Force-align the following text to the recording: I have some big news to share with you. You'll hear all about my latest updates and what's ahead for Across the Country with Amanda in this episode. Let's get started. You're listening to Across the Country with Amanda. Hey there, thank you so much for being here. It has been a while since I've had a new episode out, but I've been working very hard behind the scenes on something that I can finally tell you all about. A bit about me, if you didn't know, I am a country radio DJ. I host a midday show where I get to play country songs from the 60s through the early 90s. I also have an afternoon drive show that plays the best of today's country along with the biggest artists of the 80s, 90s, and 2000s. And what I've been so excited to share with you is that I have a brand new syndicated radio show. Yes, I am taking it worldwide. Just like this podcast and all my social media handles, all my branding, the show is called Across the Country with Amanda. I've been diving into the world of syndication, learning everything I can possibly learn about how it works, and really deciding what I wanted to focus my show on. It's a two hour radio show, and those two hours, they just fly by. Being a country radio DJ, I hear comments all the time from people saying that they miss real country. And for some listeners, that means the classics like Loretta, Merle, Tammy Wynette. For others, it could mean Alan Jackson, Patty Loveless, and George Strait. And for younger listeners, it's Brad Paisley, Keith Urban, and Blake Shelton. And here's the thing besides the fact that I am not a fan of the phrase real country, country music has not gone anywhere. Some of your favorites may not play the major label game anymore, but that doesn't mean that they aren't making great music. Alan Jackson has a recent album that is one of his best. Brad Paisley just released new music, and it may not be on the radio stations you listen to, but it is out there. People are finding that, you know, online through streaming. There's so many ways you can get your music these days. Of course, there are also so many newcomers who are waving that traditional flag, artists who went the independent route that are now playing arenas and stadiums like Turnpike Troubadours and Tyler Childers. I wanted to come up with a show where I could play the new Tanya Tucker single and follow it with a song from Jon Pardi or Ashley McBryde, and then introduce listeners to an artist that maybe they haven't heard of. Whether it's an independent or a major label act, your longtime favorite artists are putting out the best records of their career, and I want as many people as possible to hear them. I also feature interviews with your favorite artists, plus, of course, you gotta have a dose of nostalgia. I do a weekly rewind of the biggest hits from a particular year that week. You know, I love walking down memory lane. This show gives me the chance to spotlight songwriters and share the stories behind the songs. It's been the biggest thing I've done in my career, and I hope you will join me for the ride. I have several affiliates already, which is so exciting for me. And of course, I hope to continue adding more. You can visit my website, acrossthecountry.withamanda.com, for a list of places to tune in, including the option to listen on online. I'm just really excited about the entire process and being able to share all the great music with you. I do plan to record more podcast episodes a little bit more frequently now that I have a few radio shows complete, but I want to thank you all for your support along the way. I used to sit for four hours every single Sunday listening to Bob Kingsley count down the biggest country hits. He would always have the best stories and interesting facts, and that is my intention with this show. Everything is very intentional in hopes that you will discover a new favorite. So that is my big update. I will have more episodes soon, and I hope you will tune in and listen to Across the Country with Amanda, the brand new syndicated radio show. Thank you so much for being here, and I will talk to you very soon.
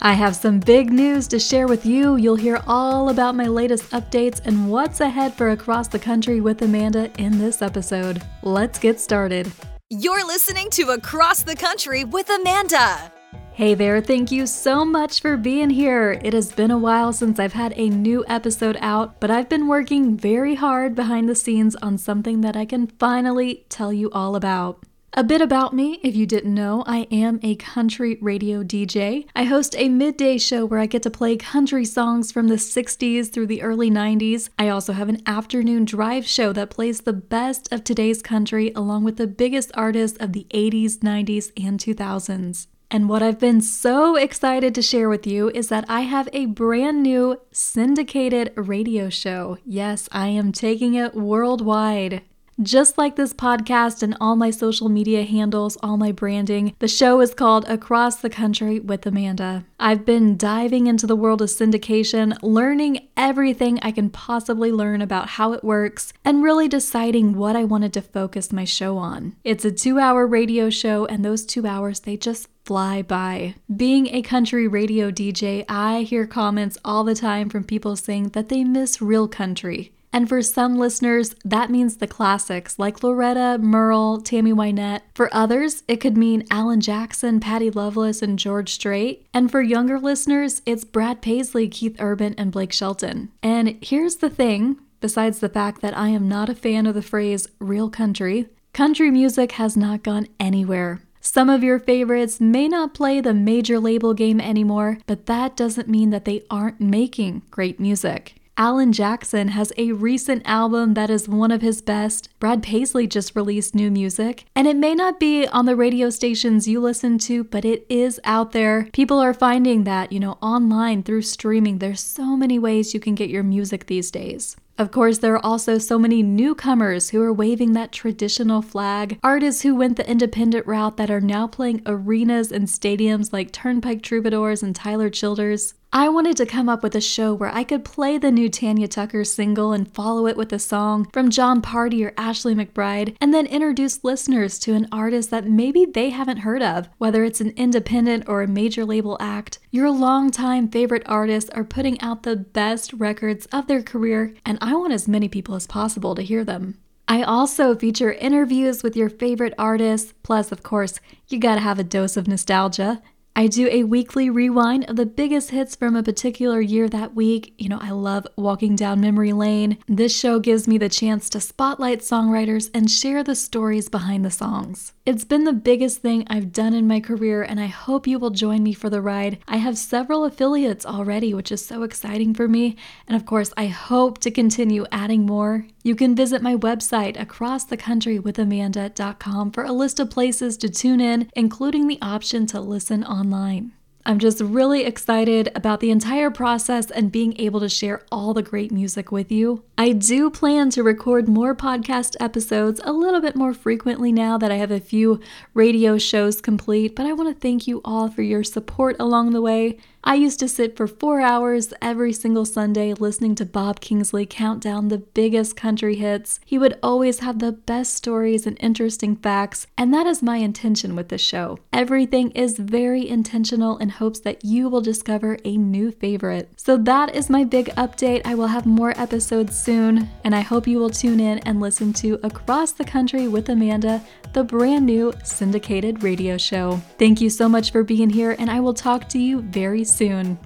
I 0.00 0.12
have 0.14 0.36
some 0.36 0.60
big 0.60 0.92
news 0.92 1.28
to 1.28 1.38
share 1.38 1.66
with 1.66 1.86
you. 1.86 2.16
You'll 2.16 2.36
hear 2.36 2.62
all 2.66 3.08
about 3.08 3.34
my 3.34 3.46
latest 3.46 3.90
updates 3.90 4.40
and 4.44 4.70
what's 4.70 5.00
ahead 5.00 5.34
for 5.34 5.50
Across 5.50 5.88
the 5.88 5.98
Country 5.98 6.40
with 6.40 6.60
Amanda 6.62 7.10
in 7.18 7.38
this 7.38 7.62
episode. 7.62 8.22
Let's 8.42 8.78
get 8.78 9.00
started. 9.00 9.50
You're 9.90 10.26
listening 10.26 10.68
to 10.70 10.90
Across 10.90 11.44
the 11.44 11.56
Country 11.56 12.04
with 12.04 12.28
Amanda. 12.28 13.12
Hey 13.52 13.74
there, 13.74 14.00
thank 14.00 14.32
you 14.32 14.48
so 14.48 14.84
much 14.84 15.20
for 15.20 15.36
being 15.36 15.70
here. 15.70 16.20
It 16.24 16.32
has 16.34 16.50
been 16.50 16.72
a 16.72 16.78
while 16.78 17.12
since 17.12 17.38
I've 17.38 17.52
had 17.52 17.72
a 17.76 17.88
new 17.88 18.24
episode 18.26 18.76
out, 18.80 19.20
but 19.20 19.30
I've 19.30 19.48
been 19.48 19.68
working 19.68 20.16
very 20.16 20.56
hard 20.56 20.96
behind 20.96 21.28
the 21.28 21.36
scenes 21.36 21.76
on 21.76 21.96
something 21.96 22.40
that 22.40 22.56
I 22.56 22.64
can 22.64 22.88
finally 22.88 23.64
tell 23.68 23.92
you 23.92 24.10
all 24.10 24.34
about. 24.34 24.84
A 25.16 25.22
bit 25.22 25.40
about 25.40 25.72
me, 25.72 26.00
if 26.02 26.16
you 26.16 26.26
didn't 26.26 26.52
know, 26.52 26.82
I 26.88 27.06
am 27.08 27.38
a 27.40 27.54
country 27.54 28.18
radio 28.20 28.64
DJ. 28.64 29.28
I 29.36 29.44
host 29.44 29.76
a 29.78 29.88
midday 29.88 30.38
show 30.38 30.66
where 30.66 30.80
I 30.80 30.86
get 30.86 31.04
to 31.04 31.10
play 31.10 31.36
country 31.36 31.84
songs 31.84 32.32
from 32.32 32.48
the 32.48 32.56
60s 32.56 33.30
through 33.32 33.46
the 33.46 33.62
early 33.62 33.92
90s. 33.92 34.48
I 34.58 34.70
also 34.70 34.92
have 34.92 35.08
an 35.08 35.22
afternoon 35.24 35.84
drive 35.84 36.26
show 36.26 36.52
that 36.54 36.70
plays 36.70 37.02
the 37.02 37.12
best 37.12 37.72
of 37.72 37.84
today's 37.84 38.22
country 38.22 38.72
along 38.74 39.04
with 39.04 39.16
the 39.16 39.28
biggest 39.28 39.70
artists 39.74 40.18
of 40.18 40.32
the 40.32 40.48
80s, 40.52 40.96
90s, 40.96 41.52
and 41.64 41.78
2000s. 41.78 42.66
And 42.90 43.08
what 43.08 43.22
I've 43.22 43.38
been 43.38 43.60
so 43.60 44.16
excited 44.16 44.74
to 44.74 44.82
share 44.82 45.08
with 45.08 45.28
you 45.28 45.48
is 45.50 45.68
that 45.68 45.84
I 45.88 46.00
have 46.00 46.28
a 46.32 46.46
brand 46.46 47.04
new 47.04 47.40
syndicated 47.52 48.52
radio 48.56 49.10
show. 49.10 49.58
Yes, 49.64 50.08
I 50.10 50.26
am 50.26 50.50
taking 50.50 50.94
it 50.94 51.14
worldwide. 51.14 52.22
Just 52.62 52.96
like 52.96 53.16
this 53.16 53.34
podcast 53.34 54.00
and 54.04 54.16
all 54.20 54.36
my 54.36 54.50
social 54.50 54.88
media 54.88 55.24
handles, 55.24 55.76
all 55.82 55.96
my 55.96 56.12
branding, 56.12 56.76
the 56.78 56.86
show 56.86 57.20
is 57.20 57.34
called 57.34 57.68
Across 57.68 58.16
the 58.16 58.30
Country 58.30 58.78
with 58.78 59.04
Amanda. 59.06 59.64
I've 59.80 60.06
been 60.06 60.36
diving 60.36 60.86
into 60.86 61.04
the 61.04 61.16
world 61.16 61.42
of 61.42 61.48
syndication, 61.48 62.36
learning 62.42 63.08
everything 63.16 63.80
I 63.82 63.90
can 63.90 64.08
possibly 64.08 64.70
learn 64.70 65.02
about 65.02 65.30
how 65.30 65.52
it 65.52 65.64
works, 65.64 66.12
and 66.24 66.44
really 66.44 66.68
deciding 66.68 67.36
what 67.36 67.56
I 67.56 67.64
wanted 67.64 67.92
to 67.94 68.02
focus 68.02 68.52
my 68.52 68.64
show 68.64 68.98
on. 68.98 69.34
It's 69.42 69.64
a 69.64 69.72
two 69.72 69.98
hour 69.98 70.24
radio 70.24 70.70
show, 70.70 71.06
and 71.06 71.24
those 71.24 71.44
two 71.44 71.66
hours, 71.66 72.00
they 72.00 72.16
just 72.16 72.48
fly 72.64 73.02
by. 73.02 73.56
Being 73.74 74.06
a 74.14 74.22
country 74.22 74.68
radio 74.68 75.10
DJ, 75.10 75.64
I 75.68 76.02
hear 76.02 76.24
comments 76.24 76.78
all 76.84 77.02
the 77.02 77.16
time 77.16 77.48
from 77.50 77.64
people 77.64 77.96
saying 77.96 78.28
that 78.28 78.48
they 78.48 78.62
miss 78.62 79.02
real 79.02 79.26
country. 79.26 79.90
And 80.14 80.28
for 80.28 80.42
some 80.42 80.78
listeners, 80.78 81.34
that 81.44 81.70
means 81.70 81.96
the 81.96 82.06
classics 82.06 82.78
like 82.78 83.02
Loretta, 83.02 83.58
Merle, 83.60 84.20
Tammy 84.20 84.52
Wynette. 84.52 85.00
For 85.12 85.28
others, 85.34 85.82
it 85.88 85.96
could 85.96 86.16
mean 86.16 86.46
Alan 86.52 86.80
Jackson, 86.80 87.40
Patty 87.40 87.68
Loveless, 87.68 88.22
and 88.22 88.38
George 88.38 88.72
Strait. 88.72 89.26
And 89.34 89.50
for 89.50 89.60
younger 89.60 89.98
listeners, 89.98 90.62
it's 90.64 90.84
Brad 90.84 91.20
Paisley, 91.20 91.66
Keith 91.66 91.96
Urban, 91.98 92.36
and 92.38 92.52
Blake 92.52 92.72
Shelton. 92.72 93.32
And 93.42 93.76
here's 93.82 94.16
the 94.16 94.30
thing 94.30 94.76
besides 95.00 95.40
the 95.40 95.48
fact 95.48 95.82
that 95.82 95.98
I 95.98 96.10
am 96.10 96.28
not 96.28 96.48
a 96.48 96.54
fan 96.54 96.86
of 96.86 96.94
the 96.94 97.02
phrase 97.02 97.48
real 97.58 97.90
country, 97.90 98.46
country 98.72 99.10
music 99.10 99.52
has 99.52 99.76
not 99.76 100.04
gone 100.04 100.28
anywhere. 100.38 101.02
Some 101.20 101.50
of 101.50 101.64
your 101.64 101.80
favorites 101.80 102.40
may 102.40 102.68
not 102.68 102.94
play 102.94 103.20
the 103.20 103.34
major 103.34 103.80
label 103.80 104.14
game 104.14 104.40
anymore, 104.40 104.98
but 105.06 105.26
that 105.26 105.56
doesn't 105.56 105.88
mean 105.88 106.10
that 106.10 106.24
they 106.24 106.44
aren't 106.50 106.80
making 106.80 107.42
great 107.50 107.80
music. 107.80 108.36
Alan 108.56 108.92
Jackson 108.92 109.48
has 109.48 109.72
a 109.76 109.90
recent 109.90 110.40
album 110.44 110.94
that 110.94 111.10
is 111.10 111.28
one 111.28 111.50
of 111.50 111.60
his 111.60 111.82
best. 111.82 112.28
Brad 112.38 112.62
Paisley 112.62 113.04
just 113.08 113.34
released 113.34 113.74
new 113.74 113.90
music, 113.90 114.44
and 114.54 114.68
it 114.68 114.76
may 114.76 114.94
not 114.94 115.18
be 115.18 115.44
on 115.48 115.66
the 115.66 115.74
radio 115.74 116.08
stations 116.08 116.68
you 116.68 116.80
listen 116.80 117.18
to, 117.18 117.42
but 117.42 117.64
it 117.64 117.84
is 117.88 118.20
out 118.22 118.52
there. 118.52 118.88
People 118.92 119.18
are 119.18 119.34
finding 119.34 119.82
that, 119.84 120.12
you 120.12 120.20
know, 120.20 120.38
online 120.40 121.02
through 121.02 121.22
streaming. 121.22 121.78
There's 121.78 122.00
so 122.00 122.36
many 122.36 122.60
ways 122.60 122.94
you 122.94 123.00
can 123.00 123.16
get 123.16 123.28
your 123.28 123.42
music 123.42 123.86
these 123.86 124.12
days. 124.12 124.56
Of 124.76 124.90
course, 124.90 125.18
there 125.18 125.34
are 125.34 125.44
also 125.44 125.78
so 125.78 126.00
many 126.00 126.22
newcomers 126.22 127.10
who 127.10 127.22
are 127.22 127.32
waving 127.32 127.74
that 127.74 127.92
traditional 127.92 128.60
flag, 128.60 129.18
artists 129.22 129.62
who 129.62 129.74
went 129.74 129.96
the 129.96 130.08
independent 130.10 130.66
route 130.66 130.96
that 130.96 131.10
are 131.10 131.20
now 131.20 131.46
playing 131.46 131.82
arenas 131.86 132.50
and 132.50 132.66
stadiums 132.66 133.32
like 133.32 133.52
Turnpike 133.52 134.02
Troubadours 134.02 134.64
and 134.64 134.74
Tyler 134.74 135.10
Childers. 135.10 135.74
I 135.96 136.08
wanted 136.08 136.36
to 136.38 136.44
come 136.44 136.68
up 136.68 136.82
with 136.82 136.96
a 136.96 137.00
show 137.00 137.32
where 137.34 137.54
I 137.54 137.62
could 137.62 137.84
play 137.84 138.18
the 138.18 138.32
new 138.32 138.48
Tanya 138.48 138.88
Tucker 138.88 139.22
single 139.22 139.72
and 139.72 139.88
follow 139.94 140.26
it 140.26 140.36
with 140.36 140.52
a 140.52 140.58
song 140.58 141.08
from 141.12 141.30
Jon 141.30 141.62
Pardi 141.62 142.04
or 142.04 142.12
Ashley 142.16 142.52
McBryde, 142.52 143.14
and 143.20 143.32
then 143.32 143.46
introduce 143.46 144.02
listeners 144.02 144.58
to 144.58 144.74
an 144.74 144.88
artist 144.90 145.30
that 145.30 145.46
maybe 145.46 145.84
they 145.84 146.10
haven't 146.10 146.38
heard 146.38 146.62
of. 146.62 146.88
Whether 146.98 147.22
it's 147.22 147.40
an 147.40 147.50
independent 147.50 148.24
or 148.26 148.42
a 148.42 148.48
major 148.48 148.84
label 148.84 149.16
act, 149.20 149.60
your 149.70 149.88
longtime 149.88 150.68
favorite 150.68 151.04
artists 151.06 151.48
are 151.50 151.62
putting 151.62 152.00
out 152.00 152.24
the 152.24 152.34
best 152.34 152.92
records 152.94 153.46
of 153.52 153.68
their 153.68 153.80
career, 153.80 154.34
and 154.44 154.58
I 154.60 154.74
want 154.74 154.92
as 154.92 155.06
many 155.06 155.28
people 155.28 155.54
as 155.54 155.68
possible 155.68 156.16
to 156.16 156.22
hear 156.22 156.42
them. 156.42 156.76
I 157.06 157.22
also 157.22 157.76
feature 157.76 158.14
interviews 158.14 158.82
with 158.82 158.96
your 158.96 159.10
favorite 159.10 159.54
artists, 159.58 160.12
plus, 160.24 160.50
of 160.50 160.64
course, 160.64 160.98
you 161.28 161.38
gotta 161.38 161.60
have 161.60 161.78
a 161.78 161.84
dose 161.84 162.16
of 162.16 162.26
nostalgia. 162.26 163.00
I 163.36 163.48
do 163.48 163.66
a 163.68 163.82
weekly 163.82 164.30
rewind 164.30 164.88
of 164.88 164.94
the 164.94 165.06
biggest 165.06 165.50
hits 165.50 165.74
from 165.74 165.96
a 165.96 166.04
particular 166.04 166.60
year 166.60 166.88
that 166.88 167.16
week. 167.16 167.52
You 167.58 167.68
know, 167.68 167.80
I 167.80 167.90
love 167.90 168.28
walking 168.36 168.76
down 168.76 169.00
memory 169.00 169.32
lane. 169.32 169.78
This 169.88 170.16
show 170.16 170.38
gives 170.38 170.68
me 170.68 170.78
the 170.78 170.88
chance 170.88 171.28
to 171.30 171.40
spotlight 171.40 171.98
songwriters 171.98 172.70
and 172.72 172.88
share 172.88 173.24
the 173.24 173.34
stories 173.34 173.88
behind 173.88 174.24
the 174.24 174.30
songs. 174.30 174.92
It's 175.04 175.24
been 175.24 175.42
the 175.42 175.52
biggest 175.52 176.00
thing 176.00 176.24
I've 176.28 176.52
done 176.52 176.74
in 176.74 176.86
my 176.86 177.00
career, 177.00 177.42
and 177.42 177.60
I 177.60 177.66
hope 177.66 178.06
you 178.06 178.20
will 178.20 178.30
join 178.30 178.62
me 178.62 178.72
for 178.72 178.88
the 178.88 179.02
ride. 179.02 179.38
I 179.48 179.56
have 179.56 179.76
several 179.76 180.24
affiliates 180.24 180.86
already, 180.86 181.34
which 181.34 181.50
is 181.50 181.66
so 181.66 181.82
exciting 181.82 182.34
for 182.34 182.46
me. 182.46 182.76
And 183.08 183.16
of 183.16 183.26
course, 183.26 183.52
I 183.56 183.66
hope 183.66 184.18
to 184.18 184.30
continue 184.30 184.86
adding 184.92 185.26
more. 185.26 185.66
You 185.82 185.96
can 185.96 186.14
visit 186.14 186.40
my 186.40 186.54
website, 186.56 187.16
acrossthecountry.withamanda.com, 187.18 189.50
for 189.50 189.64
a 189.64 189.72
list 189.72 190.00
of 190.00 190.08
places 190.08 190.56
to 190.58 190.70
tune 190.70 191.00
in, 191.02 191.28
including 191.34 191.88
the 191.88 191.98
option 192.00 192.46
to 192.46 192.60
listen 192.60 193.04
on 193.04 193.23
online. 193.24 193.72
I'm 194.06 194.18
just 194.18 194.42
really 194.42 194.84
excited 194.84 195.50
about 195.54 195.80
the 195.80 195.90
entire 195.90 196.30
process 196.30 196.90
and 196.90 197.10
being 197.10 197.40
able 197.40 197.60
to 197.60 197.70
share 197.70 198.02
all 198.12 198.34
the 198.34 198.42
great 198.42 198.70
music 198.70 199.10
with 199.10 199.32
you. 199.32 199.62
I 199.78 199.92
do 199.92 200.28
plan 200.28 200.68
to 200.70 200.82
record 200.82 201.26
more 201.26 201.54
podcast 201.54 202.14
episodes 202.20 202.82
a 202.84 202.92
little 202.92 203.22
bit 203.22 203.34
more 203.34 203.54
frequently 203.54 204.12
now 204.12 204.36
that 204.36 204.52
I 204.52 204.56
have 204.56 204.70
a 204.70 204.78
few 204.78 205.20
radio 205.54 205.96
shows 205.96 206.42
complete, 206.42 206.94
but 206.94 207.06
I 207.06 207.14
want 207.14 207.34
to 207.34 207.40
thank 207.40 207.66
you 207.66 207.80
all 207.82 208.08
for 208.10 208.20
your 208.20 208.44
support 208.44 208.96
along 209.00 209.30
the 209.30 209.40
way. 209.40 209.78
I 210.06 210.16
used 210.16 210.38
to 210.40 210.48
sit 210.48 210.76
for 210.76 210.86
four 210.86 211.20
hours 211.20 211.72
every 211.80 212.12
single 212.12 212.44
Sunday 212.44 212.92
listening 212.92 213.34
to 213.36 213.46
Bob 213.46 213.80
Kingsley 213.80 214.26
count 214.26 214.62
down 214.62 214.88
the 214.88 214.98
biggest 214.98 215.56
country 215.56 215.94
hits. 215.94 216.40
He 216.44 216.58
would 216.58 216.78
always 216.82 217.20
have 217.20 217.38
the 217.38 217.52
best 217.52 217.94
stories 217.94 218.46
and 218.46 218.58
interesting 218.60 219.16
facts, 219.16 219.66
and 219.78 219.94
that 219.94 220.06
is 220.06 220.22
my 220.22 220.36
intention 220.36 220.94
with 220.94 221.08
this 221.08 221.22
show. 221.22 221.58
Everything 221.72 222.32
is 222.32 222.58
very 222.58 223.08
intentional 223.08 223.78
in 223.78 223.93
hopes 223.94 224.20
that 224.20 224.44
you 224.44 224.68
will 224.68 224.80
discover 224.80 225.38
a 225.44 225.56
new 225.56 225.90
favorite. 225.90 226.48
So 226.56 226.76
that 226.78 227.14
is 227.14 227.30
my 227.30 227.44
big 227.44 227.66
update. 227.76 228.22
I 228.24 228.34
will 228.34 228.46
have 228.46 228.66
more 228.66 228.98
episodes 228.98 229.58
soon, 229.58 230.08
and 230.24 230.34
I 230.34 230.40
hope 230.40 230.66
you 230.66 230.78
will 230.78 230.90
tune 230.90 231.20
in 231.20 231.38
and 231.40 231.60
listen 231.60 231.92
to 231.94 232.18
Across 232.22 232.72
the 232.72 232.84
Country 232.84 233.28
with 233.28 233.48
Amanda, 233.48 234.02
the 234.32 234.44
brand 234.44 234.86
new 234.86 235.12
syndicated 235.24 236.02
radio 236.02 236.36
show. 236.36 236.80
Thank 236.98 237.20
you 237.20 237.30
so 237.30 237.48
much 237.48 237.72
for 237.72 237.82
being 237.82 238.10
here, 238.10 238.36
and 238.38 238.50
I 238.50 238.60
will 238.60 238.74
talk 238.74 239.08
to 239.10 239.18
you 239.18 239.40
very 239.40 239.84
soon. 239.84 240.38